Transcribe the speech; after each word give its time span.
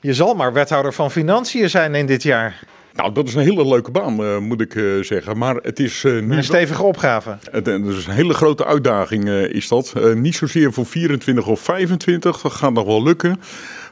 Je 0.00 0.14
zal 0.14 0.34
maar 0.34 0.52
wethouder 0.52 0.92
van 0.92 1.10
Financiën 1.10 1.70
zijn 1.70 1.94
in 1.94 2.06
dit 2.06 2.22
jaar. 2.22 2.60
Nou, 2.94 3.12
dat 3.12 3.28
is 3.28 3.34
een 3.34 3.42
hele 3.42 3.66
leuke 3.66 3.90
baan, 3.90 4.20
uh, 4.20 4.38
moet 4.38 4.60
ik 4.60 4.74
uh, 4.74 5.02
zeggen. 5.02 5.38
Maar 5.38 5.54
het 5.54 5.78
is 5.80 6.04
uh, 6.04 6.22
nu. 6.22 6.36
Een 6.36 6.44
stevige 6.44 6.82
opgave. 6.82 7.38
Het, 7.50 7.66
het, 7.66 7.86
is 7.86 8.06
een 8.06 8.12
hele 8.12 8.34
grote 8.34 8.64
uitdaging, 8.66 9.28
is 9.28 9.68
dat. 9.68 9.94
niet 10.14 10.34
zozeer 10.34 10.72
voor 10.72 10.86
24 10.86 11.46
of 11.46 11.60
25, 11.60 12.40
dat 12.40 12.52
gaat 12.52 12.72
nog 12.72 12.86
wel 12.86 13.02
lukken. 13.02 13.40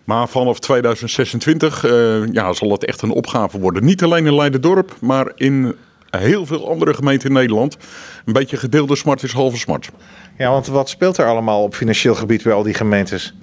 Maar 0.05 0.29
vanaf 0.29 0.59
2026 0.59 1.83
ja, 2.33 2.53
zal 2.53 2.71
het 2.71 2.85
echt 2.85 3.03
een 3.03 3.11
opgave 3.11 3.59
worden. 3.59 3.85
Niet 3.85 4.03
alleen 4.03 4.27
in 4.27 4.35
Leiden-dorp, 4.35 4.97
maar 5.01 5.33
in 5.35 5.75
heel 6.11 6.47
veel 6.47 6.69
andere 6.69 6.95
gemeenten 6.95 7.29
in 7.29 7.35
Nederland. 7.35 7.77
Een 8.25 8.33
beetje 8.33 8.57
gedeelde 8.57 8.97
smart 8.97 9.23
is 9.23 9.33
halve 9.33 9.57
smart. 9.57 9.89
Ja, 10.39 10.51
want 10.51 10.67
wat 10.67 10.89
speelt 10.89 11.17
er 11.17 11.27
allemaal 11.27 11.63
op 11.63 11.75
financieel 11.75 12.15
gebied 12.15 12.43
bij 12.43 12.53
al 12.53 12.63
die 12.63 12.75
gemeentes? 12.75 13.35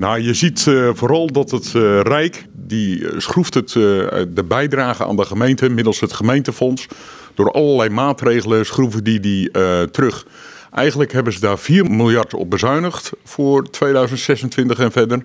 Nou, 0.00 0.20
je 0.20 0.34
ziet 0.34 0.66
uh, 0.66 0.90
vooral 0.94 1.26
dat 1.26 1.50
het 1.50 1.72
uh, 1.76 2.00
Rijk, 2.00 2.46
die 2.52 3.06
schroeft 3.16 3.54
het, 3.54 3.72
de 3.72 4.44
bijdrage 4.48 5.06
aan 5.06 5.16
de 5.16 5.24
gemeente 5.24 5.68
middels 5.68 6.00
het 6.00 6.12
gemeentefonds. 6.12 6.86
Door 7.34 7.52
allerlei 7.52 7.90
maatregelen 7.90 8.66
schroeven 8.66 9.04
die 9.04 9.20
die 9.20 9.50
terug. 9.90 10.26
Eigenlijk 10.72 11.12
hebben 11.12 11.32
ze 11.32 11.40
daar 11.40 11.58
4 11.58 11.90
miljard 11.90 12.34
op 12.34 12.50
bezuinigd 12.50 13.12
voor 13.24 13.70
2026 13.70 14.78
en 14.78 14.92
verder. 14.92 15.22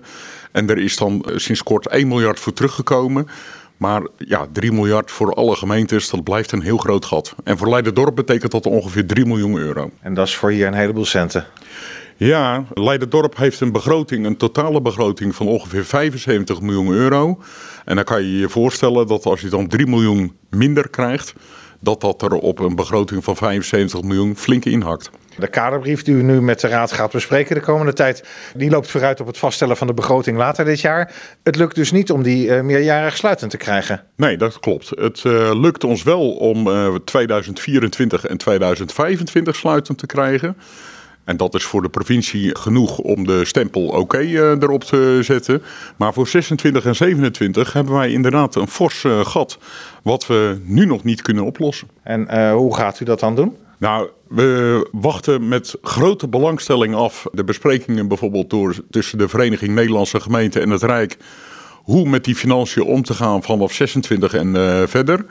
En 0.52 0.70
er 0.70 0.78
is 0.78 0.96
dan 0.96 1.26
sinds 1.34 1.62
kort 1.62 1.88
1 1.88 2.08
miljard 2.08 2.40
voor 2.40 2.52
teruggekomen. 2.52 3.28
Maar 3.76 4.06
ja, 4.18 4.46
3 4.52 4.72
miljard 4.72 5.10
voor 5.10 5.34
alle 5.34 5.56
gemeentes, 5.56 6.10
dat 6.10 6.24
blijft 6.24 6.52
een 6.52 6.62
heel 6.62 6.78
groot 6.78 7.04
gat. 7.04 7.34
En 7.44 7.58
voor 7.58 7.68
Leiden-dorp 7.68 8.14
betekent 8.14 8.52
dat 8.52 8.66
ongeveer 8.66 9.06
3 9.06 9.26
miljoen 9.26 9.56
euro. 9.56 9.90
En 10.00 10.14
dat 10.14 10.26
is 10.26 10.36
voor 10.36 10.50
hier 10.50 10.66
een 10.66 10.74
heleboel 10.74 11.04
centen. 11.04 11.46
Ja, 12.18 12.64
Leiden-dorp 12.74 13.36
heeft 13.36 13.60
een 13.60 13.72
begroting, 13.72 14.26
een 14.26 14.36
totale 14.36 14.80
begroting 14.80 15.34
van 15.34 15.46
ongeveer 15.46 15.84
75 15.84 16.60
miljoen 16.60 16.92
euro. 16.92 17.42
En 17.84 17.94
dan 17.94 18.04
kan 18.04 18.22
je 18.22 18.38
je 18.38 18.48
voorstellen 18.48 19.06
dat 19.06 19.24
als 19.24 19.40
je 19.40 19.48
dan 19.48 19.68
3 19.68 19.86
miljoen 19.86 20.36
minder 20.50 20.88
krijgt, 20.88 21.34
dat 21.80 22.00
dat 22.00 22.22
er 22.22 22.32
op 22.32 22.58
een 22.58 22.74
begroting 22.74 23.24
van 23.24 23.36
75 23.36 24.02
miljoen 24.02 24.36
flink 24.36 24.64
inhakt. 24.64 25.10
De 25.38 25.48
kaderbrief 25.48 26.02
die 26.02 26.14
u 26.14 26.22
nu 26.22 26.42
met 26.42 26.60
de 26.60 26.68
Raad 26.68 26.92
gaat 26.92 27.12
bespreken 27.12 27.54
de 27.54 27.60
komende 27.60 27.92
tijd, 27.92 28.24
die 28.54 28.70
loopt 28.70 28.90
vooruit 28.90 29.20
op 29.20 29.26
het 29.26 29.38
vaststellen 29.38 29.76
van 29.76 29.86
de 29.86 29.94
begroting 29.94 30.36
later 30.36 30.64
dit 30.64 30.80
jaar. 30.80 31.12
Het 31.42 31.56
lukt 31.56 31.74
dus 31.74 31.92
niet 31.92 32.10
om 32.10 32.22
die 32.22 32.46
uh, 32.46 32.60
meerjarig 32.60 33.16
sluitend 33.16 33.50
te 33.50 33.56
krijgen. 33.56 34.02
Nee, 34.16 34.36
dat 34.36 34.60
klopt. 34.60 34.88
Het 34.88 35.22
uh, 35.24 35.50
lukt 35.60 35.84
ons 35.84 36.02
wel 36.02 36.30
om 36.30 36.68
uh, 36.68 36.94
2024 36.94 38.26
en 38.26 38.36
2025 38.36 39.56
sluitend 39.56 39.98
te 39.98 40.06
krijgen. 40.06 40.56
En 41.26 41.36
dat 41.36 41.54
is 41.54 41.64
voor 41.64 41.82
de 41.82 41.88
provincie 41.88 42.56
genoeg 42.56 42.98
om 42.98 43.26
de 43.26 43.44
stempel 43.44 43.86
oké 43.86 43.96
okay, 43.96 44.26
uh, 44.26 44.50
erop 44.50 44.84
te 44.84 45.18
zetten. 45.22 45.62
Maar 45.96 46.12
voor 46.12 46.28
26 46.28 46.84
en 46.84 46.94
27 46.94 47.72
hebben 47.72 47.94
wij 47.94 48.10
inderdaad 48.10 48.54
een 48.54 48.68
fors 48.68 49.04
uh, 49.04 49.26
gat. 49.26 49.58
Wat 50.02 50.26
we 50.26 50.60
nu 50.64 50.86
nog 50.86 51.04
niet 51.04 51.22
kunnen 51.22 51.44
oplossen. 51.44 51.88
En 52.02 52.28
uh, 52.30 52.52
hoe 52.52 52.76
gaat 52.76 53.00
u 53.00 53.04
dat 53.04 53.20
dan 53.20 53.34
doen? 53.34 53.56
Nou, 53.78 54.08
we 54.28 54.88
wachten 54.92 55.48
met 55.48 55.76
grote 55.82 56.28
belangstelling 56.28 56.94
af 56.94 57.26
de 57.32 57.44
besprekingen 57.44 58.08
bijvoorbeeld 58.08 58.50
door, 58.50 58.74
tussen 58.90 59.18
de 59.18 59.28
Vereniging 59.28 59.74
Nederlandse 59.74 60.20
Gemeenten 60.20 60.62
en 60.62 60.70
het 60.70 60.82
Rijk. 60.82 61.16
Hoe 61.72 62.08
met 62.08 62.24
die 62.24 62.34
financiën 62.34 62.82
om 62.82 63.02
te 63.02 63.14
gaan 63.14 63.42
vanaf 63.42 63.72
26 63.72 64.34
en 64.34 64.54
verder. 64.88 65.26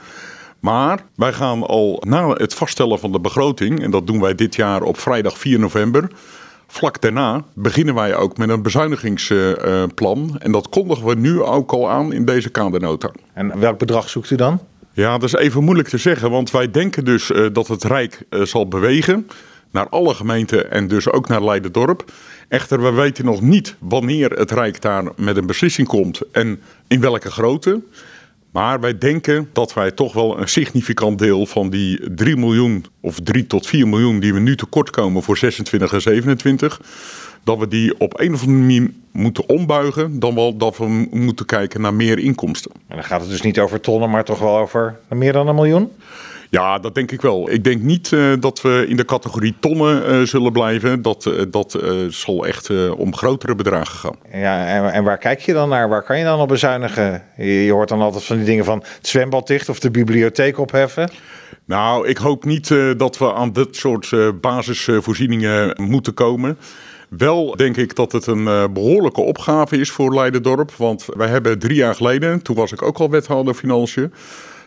Maar 0.66 1.06
wij 1.16 1.34
gaan 1.34 1.64
al 1.64 2.02
na 2.08 2.30
het 2.30 2.54
vaststellen 2.54 3.00
van 3.00 3.12
de 3.12 3.20
begroting, 3.20 3.82
en 3.82 3.92
dat 3.92 4.08
doen 4.08 4.22
wij 4.22 4.36
dit 4.36 4.56
jaar 4.56 4.82
op 4.82 5.00
vrijdag 5.00 5.38
4 5.38 5.60
november. 5.60 6.08
Vlak 6.68 7.02
daarna 7.02 7.44
beginnen 7.54 7.96
wij 7.96 8.16
ook 8.16 8.38
met 8.38 8.50
een 8.50 8.62
bezuinigingsplan. 8.62 10.36
En 10.40 10.52
dat 10.52 10.70
kondigen 10.70 11.06
we 11.06 11.16
nu 11.16 11.42
ook 11.42 11.72
al 11.72 11.90
aan 11.90 12.14
in 12.14 12.26
deze 12.26 12.50
kadernota. 12.50 13.12
En 13.34 13.60
welk 13.60 13.78
bedrag 13.78 14.10
zoekt 14.10 14.30
u 14.30 14.36
dan? 14.36 14.60
Ja, 14.94 15.18
dat 15.18 15.24
is 15.24 15.34
even 15.34 15.64
moeilijk 15.64 15.88
te 15.88 15.98
zeggen, 15.98 16.32
want 16.32 16.52
wij 16.52 16.72
denken 16.72 17.06
dus 17.06 17.30
uh, 17.30 17.48
dat 17.54 17.68
het 17.68 17.84
Rijk 17.84 18.24
uh, 18.30 18.42
zal 18.42 18.68
bewegen 18.68 19.28
naar 19.72 19.90
alle 19.90 20.14
gemeenten 20.14 20.72
en 20.72 20.88
dus 20.88 21.10
ook 21.10 21.28
naar 21.28 21.44
Leiden-dorp. 21.44 22.12
Echter, 22.48 22.82
we 22.82 22.92
weten 22.92 23.26
nog 23.26 23.42
niet 23.42 23.76
wanneer 23.80 24.32
het 24.32 24.52
Rijk 24.52 24.82
daar 24.82 25.04
met 25.16 25.38
een 25.38 25.46
beslissing 25.46 25.88
komt 25.88 26.22
en 26.32 26.62
in 26.88 27.00
welke 27.02 27.32
grootte. 27.32 27.82
Maar 28.56 28.80
wij 28.80 28.98
denken 28.98 29.50
dat 29.54 29.74
wij 29.74 29.92
toch 29.92 30.14
wel 30.14 30.40
een 30.40 30.48
significant 30.48 31.20
deel 31.20 31.46
van 31.46 31.70
die 31.70 32.14
3 32.14 32.38
miljoen 32.38 32.86
of 33.00 33.20
3 33.24 33.48
tot 33.48 33.68
4 33.68 33.88
miljoen 33.88 34.20
die 34.20 34.34
we 34.34 34.40
nu 34.40 34.56
tekort 34.56 34.90
komen 34.90 35.24
voor 35.24 35.38
26 35.38 35.94
en 35.94 36.02
27, 36.02 36.82
dat 37.44 37.58
we 37.58 37.68
die 37.68 38.00
op 38.00 38.20
een 38.20 38.34
of 38.34 38.42
andere 38.42 38.60
manier 38.60 38.92
moeten 39.12 39.50
ombuigen, 39.50 40.20
dan 40.20 40.36
wel 40.36 40.58
dat 40.58 40.78
we 40.78 41.08
moeten 41.12 41.46
kijken 41.46 41.82
naar 41.82 41.94
meer 41.94 42.20
inkomsten. 42.20 42.72
En 42.88 42.96
dan 42.96 43.04
gaat 43.04 43.22
het 43.22 43.30
dus 43.30 43.42
niet 43.42 43.60
over 43.60 43.80
tonnen, 43.80 44.10
maar 44.10 44.24
toch 44.24 44.40
wel 44.40 44.58
over 44.58 45.00
meer 45.10 45.34
dan 45.34 45.48
een 45.48 45.56
miljoen? 45.56 45.92
Ja, 46.50 46.80
dat 46.80 46.96
denk 46.96 47.12
ik 47.12 47.22
wel. 47.22 47.52
Ik 47.52 47.64
denk 47.64 47.82
niet 47.82 48.12
uh, 48.12 48.34
dat 48.40 48.62
we 48.62 48.86
in 48.88 48.96
de 48.96 49.06
categorie 49.06 49.56
tonnen 49.60 50.12
uh, 50.12 50.22
zullen 50.22 50.52
blijven. 50.52 51.02
Dat, 51.02 51.26
uh, 51.26 51.42
dat 51.50 51.80
zal 52.10 52.46
echt 52.46 52.90
om 52.96 53.16
grotere 53.16 53.56
bedragen 53.56 53.98
gaan. 53.98 54.16
Ja, 54.42 54.68
en, 54.68 54.92
en, 54.94 55.04
waar 55.04 55.18
kijk 55.18 55.40
je 55.40 55.54
dan 55.54 55.70
naar? 55.70 55.90
Waar 55.90 56.04
kan 56.04 56.18
je 56.18 56.24
dan 56.24 56.40
op 56.40 56.48
bezuinigen? 56.48 57.24
Je, 57.38 57.66
je, 57.66 57.72
hoort 57.72 57.90
dan 57.90 58.02
altijd 58.02 58.24
van 58.24 58.36
die 58.36 58.46
dingen 58.46 58.66
van 58.66 58.84
het 58.98 59.08
zwembad 59.08 59.48
dicht 59.48 59.70
of 59.70 59.80
de 59.80 59.92
bibliotheek 59.92 60.60
opheffen. 60.60 61.10
Nou, 61.66 62.08
ik 62.08 62.18
hoop 62.18 62.46
niet 62.46 62.68
dat 62.98 63.18
we 63.18 63.34
aan 63.34 63.54
dit 63.54 63.76
soort 63.76 64.16
basisvoorzieningen 64.42 65.82
moeten 65.82 66.14
komen. 66.14 66.58
Wel 67.10 67.56
denk 67.56 67.78
ik 67.78 67.96
dat 67.96 68.12
het 68.12 68.28
een 68.28 68.74
behoorlijke 68.74 69.22
opgave 69.22 69.78
is 69.78 69.92
voor 69.92 70.14
Leiden-dorp. 70.14 70.72
Want 70.72 71.06
wij 71.18 71.28
hebben 71.28 71.60
drie 71.60 71.76
jaar 71.76 71.96
geleden, 71.96 72.42
toen 72.42 72.56
was 72.56 72.72
ik 72.72 72.82
ook 72.82 72.98
al 72.98 73.10
wethouder 73.10 73.54
financiën. 73.54 74.14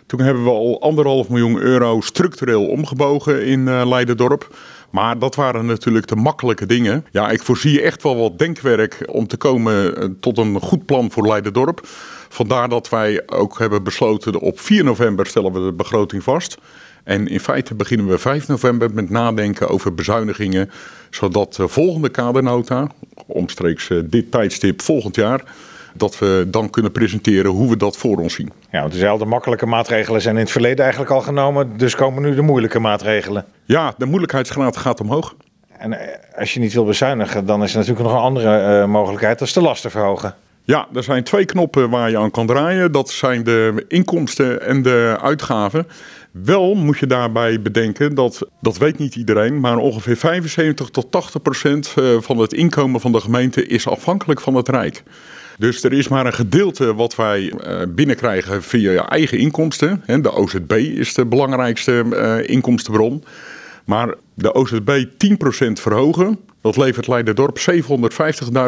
Toen 0.08 0.20
hebben 0.20 0.44
we 0.44 0.50
al 0.50 0.80
anderhalf 0.80 1.28
miljoen 1.28 1.60
euro 1.60 2.00
structureel 2.00 2.66
omgebogen 2.66 3.44
in 3.44 3.60
uh, 3.60 3.86
Leiden-dorp. 3.86 4.56
Maar 4.90 5.18
dat 5.18 5.34
waren 5.34 5.66
natuurlijk 5.66 6.06
de 6.06 6.16
makkelijke 6.16 6.66
dingen. 6.66 7.06
Ja, 7.10 7.30
ik 7.30 7.42
voorzie 7.42 7.82
echt 7.82 8.02
wel 8.02 8.16
wat 8.16 8.38
denkwerk 8.38 9.08
om 9.10 9.26
te 9.26 9.36
komen 9.36 10.02
uh, 10.02 10.08
tot 10.20 10.38
een 10.38 10.60
goed 10.60 10.86
plan 10.86 11.10
voor 11.10 11.26
Leiden-dorp. 11.26 11.80
Vandaar 12.28 12.68
dat 12.68 12.88
wij 12.88 13.22
ook 13.26 13.58
hebben 13.58 13.82
besloten 13.82 14.40
op 14.40 14.60
4 14.60 14.84
november 14.84 15.26
stellen 15.26 15.52
we 15.52 15.60
de 15.60 15.72
begroting 15.72 16.22
vast. 16.22 16.58
En 17.04 17.26
in 17.26 17.40
feite 17.40 17.74
beginnen 17.74 18.08
we 18.08 18.18
5 18.18 18.48
november 18.48 18.90
met 18.94 19.10
nadenken 19.10 19.68
over 19.68 19.94
bezuinigingen. 19.94 20.70
Zodat 21.10 21.54
de 21.54 21.68
volgende 21.68 22.08
kadernota, 22.08 22.90
omstreeks 23.26 23.88
uh, 23.88 24.02
dit 24.04 24.30
tijdstip 24.30 24.82
volgend 24.82 25.16
jaar 25.16 25.44
dat 25.98 26.18
we 26.18 26.46
dan 26.48 26.70
kunnen 26.70 26.92
presenteren 26.92 27.50
hoe 27.50 27.70
we 27.70 27.76
dat 27.76 27.96
voor 27.96 28.16
ons 28.16 28.34
zien. 28.34 28.52
Ja, 28.70 28.88
dezelfde 28.88 29.24
makkelijke 29.24 29.66
maatregelen 29.66 30.20
zijn 30.20 30.34
in 30.34 30.40
het 30.40 30.50
verleden 30.50 30.80
eigenlijk 30.80 31.12
al 31.12 31.20
genomen, 31.20 31.76
dus 31.76 31.94
komen 31.94 32.22
nu 32.22 32.34
de 32.34 32.42
moeilijke 32.42 32.78
maatregelen. 32.78 33.44
Ja, 33.64 33.94
de 33.96 34.06
moeilijkheidsgraad 34.06 34.76
gaat 34.76 35.00
omhoog. 35.00 35.34
En 35.78 35.92
eh, 35.92 36.38
als 36.38 36.54
je 36.54 36.60
niet 36.60 36.72
wil 36.72 36.84
bezuinigen, 36.84 37.46
dan 37.46 37.62
is 37.62 37.72
er 37.72 37.78
natuurlijk 37.78 38.06
nog 38.06 38.16
een 38.16 38.22
andere 38.22 38.80
uh, 38.80 38.86
mogelijkheid, 38.86 39.38
dat 39.38 39.48
is 39.48 39.54
de 39.54 39.60
lasten 39.60 39.90
verhogen. 39.90 40.34
Ja, 40.68 40.88
er 40.94 41.02
zijn 41.02 41.24
twee 41.24 41.44
knoppen 41.44 41.90
waar 41.90 42.10
je 42.10 42.18
aan 42.18 42.30
kan 42.30 42.46
draaien. 42.46 42.92
Dat 42.92 43.10
zijn 43.10 43.44
de 43.44 43.84
inkomsten 43.88 44.62
en 44.62 44.82
de 44.82 45.18
uitgaven. 45.22 45.86
Wel 46.30 46.74
moet 46.74 46.98
je 46.98 47.06
daarbij 47.06 47.62
bedenken 47.62 48.14
dat, 48.14 48.48
dat 48.60 48.78
weet 48.78 48.98
niet 48.98 49.14
iedereen, 49.14 49.60
maar 49.60 49.76
ongeveer 49.76 50.16
75 50.16 50.88
tot 50.90 51.10
80 51.10 51.42
procent 51.42 51.94
eh, 51.96 52.04
van 52.20 52.38
het 52.38 52.52
inkomen 52.52 53.00
van 53.00 53.12
de 53.12 53.20
gemeente 53.20 53.66
is 53.66 53.88
afhankelijk 53.88 54.40
van 54.40 54.54
het 54.54 54.68
Rijk. 54.68 55.02
Dus 55.58 55.84
er 55.84 55.92
is 55.92 56.08
maar 56.08 56.26
een 56.26 56.32
gedeelte 56.32 56.94
wat 56.94 57.16
wij 57.16 57.42
uh, 57.42 57.80
binnenkrijgen 57.88 58.62
via 58.62 58.90
je 58.90 59.00
eigen 59.00 59.38
inkomsten. 59.38 60.02
De 60.22 60.32
OZB 60.32 60.72
is 60.72 61.14
de 61.14 61.26
belangrijkste 61.26 62.04
uh, 62.10 62.54
inkomstenbron. 62.54 63.24
Maar 63.84 64.14
de 64.34 64.54
OZB 64.54 65.04
10% 65.04 65.72
verhogen, 65.72 66.38
dat 66.60 66.76
levert 66.76 67.06
Leiden-dorp 67.06 67.58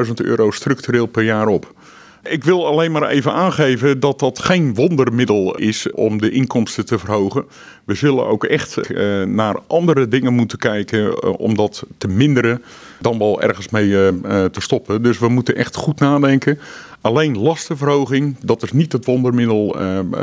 750.000 0.07 0.13
euro 0.15 0.51
structureel 0.51 1.07
per 1.07 1.23
jaar 1.23 1.47
op. 1.47 1.75
Ik 2.23 2.45
wil 2.45 2.67
alleen 2.67 2.93
maar 2.93 3.09
even 3.09 3.33
aangeven 3.33 4.01
dat 4.01 4.19
dat 4.19 4.39
geen 4.39 4.75
wondermiddel 4.75 5.57
is 5.57 5.91
om 5.91 6.19
de 6.19 6.31
inkomsten 6.31 6.87
te 6.87 6.99
verhogen. 6.99 7.45
We 7.85 7.95
zullen 7.95 8.27
ook 8.27 8.45
echt 8.45 8.91
uh, 8.91 9.23
naar 9.25 9.57
andere 9.67 10.09
dingen 10.09 10.33
moeten 10.33 10.59
kijken 10.59 11.01
uh, 11.01 11.41
om 11.41 11.57
dat 11.57 11.85
te 11.99 12.09
minderen, 12.09 12.63
dan 13.01 13.19
wel 13.19 13.43
ergens 13.43 13.69
mee 13.69 13.87
uh, 13.87 14.09
te 14.45 14.61
stoppen. 14.61 15.03
Dus 15.03 15.19
we 15.19 15.29
moeten 15.29 15.57
echt 15.57 15.77
goed 15.77 16.01
nadenken. 16.01 16.59
Alleen 17.01 17.39
lastenverhoging, 17.39 18.37
dat 18.41 18.63
is 18.63 18.73
niet 18.73 18.93
het 18.93 19.05
wondermiddel 19.05 19.77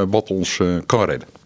wat 0.09 0.29
ons 0.29 0.61
kan 0.85 1.05
redden. 1.05 1.37